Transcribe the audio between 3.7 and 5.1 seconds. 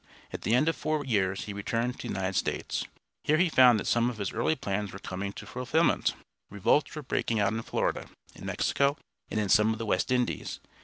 that some of his early plans were